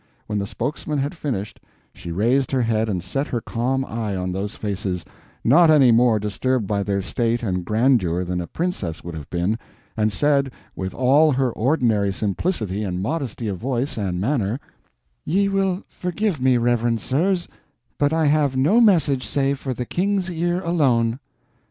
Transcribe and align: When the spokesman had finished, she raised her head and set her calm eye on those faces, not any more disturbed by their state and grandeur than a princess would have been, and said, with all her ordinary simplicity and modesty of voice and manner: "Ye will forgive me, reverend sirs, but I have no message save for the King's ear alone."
When 0.25 0.39
the 0.39 0.47
spokesman 0.47 0.97
had 0.97 1.13
finished, 1.15 1.59
she 1.93 2.11
raised 2.11 2.49
her 2.49 2.63
head 2.63 2.89
and 2.89 3.03
set 3.03 3.27
her 3.27 3.39
calm 3.39 3.85
eye 3.85 4.15
on 4.15 4.31
those 4.31 4.55
faces, 4.55 5.05
not 5.43 5.69
any 5.69 5.91
more 5.91 6.17
disturbed 6.17 6.65
by 6.65 6.81
their 6.81 7.03
state 7.03 7.43
and 7.43 7.63
grandeur 7.63 8.23
than 8.25 8.41
a 8.41 8.47
princess 8.47 9.03
would 9.03 9.13
have 9.13 9.29
been, 9.29 9.59
and 9.95 10.11
said, 10.11 10.51
with 10.75 10.95
all 10.95 11.33
her 11.33 11.51
ordinary 11.51 12.11
simplicity 12.11 12.81
and 12.83 12.99
modesty 13.03 13.47
of 13.47 13.59
voice 13.59 13.95
and 13.95 14.19
manner: 14.19 14.59
"Ye 15.23 15.49
will 15.49 15.83
forgive 15.87 16.41
me, 16.41 16.57
reverend 16.57 16.99
sirs, 16.99 17.47
but 17.99 18.11
I 18.11 18.25
have 18.25 18.57
no 18.57 18.81
message 18.81 19.27
save 19.27 19.59
for 19.59 19.75
the 19.75 19.85
King's 19.85 20.31
ear 20.31 20.61
alone." 20.61 21.19